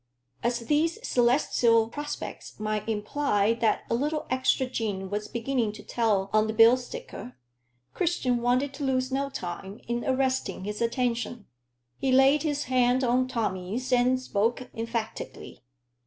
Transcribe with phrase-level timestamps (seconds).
[0.41, 6.31] As these celestial prospects might imply that a little extra gin was beginning to tell
[6.33, 7.35] on the bill sticker,
[7.93, 11.45] Christian wanted to lose no time in arresting his attention.
[11.99, 15.61] He laid his hand on Tommy's and spoke emphatically.